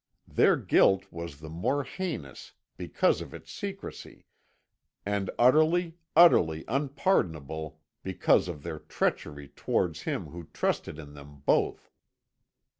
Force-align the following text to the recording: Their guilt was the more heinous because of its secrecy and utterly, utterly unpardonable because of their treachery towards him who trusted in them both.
Their 0.27 0.57
guilt 0.57 1.05
was 1.11 1.39
the 1.41 1.49
more 1.51 1.83
heinous 1.83 2.53
because 2.75 3.21
of 3.21 3.35
its 3.35 3.51
secrecy 3.53 4.25
and 5.05 5.29
utterly, 5.37 5.99
utterly 6.15 6.65
unpardonable 6.67 7.79
because 8.01 8.47
of 8.47 8.63
their 8.63 8.79
treachery 8.79 9.49
towards 9.49 10.01
him 10.01 10.29
who 10.31 10.47
trusted 10.55 10.97
in 10.97 11.13
them 11.13 11.43
both. 11.45 11.91